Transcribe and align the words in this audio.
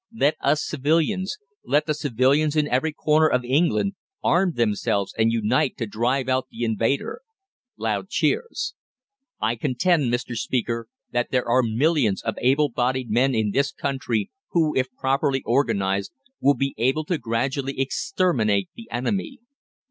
Let 0.15 0.35
us 0.41 0.65
civilians 0.67 1.37
let 1.63 1.85
the 1.85 1.93
civilians 1.93 2.55
in 2.55 2.67
every 2.67 2.91
corner 2.91 3.27
of 3.27 3.45
England 3.45 3.93
arm 4.23 4.53
themselves 4.55 5.13
and 5.15 5.31
unite 5.31 5.77
to 5.77 5.85
drive 5.85 6.27
out 6.27 6.47
the 6.49 6.63
invader! 6.63 7.21
(Loud 7.77 8.09
cheers.) 8.09 8.73
I 9.39 9.55
contend, 9.55 10.11
Mr. 10.11 10.35
Speaker, 10.35 10.87
that 11.11 11.29
there 11.29 11.47
are 11.47 11.61
millions 11.61 12.23
of 12.23 12.33
able 12.41 12.69
bodied 12.69 13.11
men 13.11 13.35
in 13.35 13.51
this 13.51 13.71
country 13.71 14.31
who, 14.53 14.75
if 14.75 14.91
properly 14.97 15.43
organised, 15.45 16.11
will 16.39 16.55
be 16.57 16.73
able 16.79 17.05
to 17.05 17.19
gradually 17.19 17.79
exterminate 17.79 18.69
the 18.75 18.87
enemy. 18.89 19.37